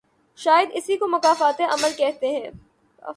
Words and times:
شاید 0.35 0.69
اسی 0.73 0.97
کو 0.97 1.07
مکافات 1.07 1.61
عمل 1.61 1.91
کہتے 1.97 2.27
ہیں۔ 2.27 2.49